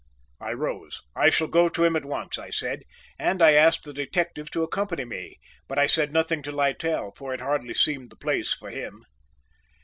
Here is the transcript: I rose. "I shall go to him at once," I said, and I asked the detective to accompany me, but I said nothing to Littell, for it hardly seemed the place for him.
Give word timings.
I 0.39 0.53
rose. 0.53 0.99
"I 1.15 1.29
shall 1.29 1.45
go 1.45 1.69
to 1.69 1.83
him 1.83 1.95
at 1.95 2.05
once," 2.05 2.39
I 2.39 2.49
said, 2.49 2.81
and 3.19 3.39
I 3.39 3.51
asked 3.51 3.83
the 3.83 3.93
detective 3.93 4.49
to 4.49 4.63
accompany 4.63 5.05
me, 5.05 5.37
but 5.67 5.77
I 5.77 5.85
said 5.85 6.11
nothing 6.11 6.41
to 6.41 6.51
Littell, 6.51 7.13
for 7.15 7.35
it 7.35 7.39
hardly 7.39 7.75
seemed 7.75 8.09
the 8.09 8.15
place 8.15 8.51
for 8.51 8.71
him. 8.71 9.03